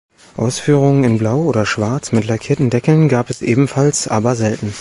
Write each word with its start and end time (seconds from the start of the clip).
Ausführungen 0.35 1.03
in 1.03 1.19
blau 1.19 1.41
oder 1.43 1.67
schwarz 1.67 2.11
mit 2.11 2.25
lackierten 2.25 2.71
Deckeln 2.71 3.07
gab 3.07 3.29
es 3.29 3.43
ebenfalls, 3.43 4.07
aber 4.07 4.35
selten. 4.35 4.73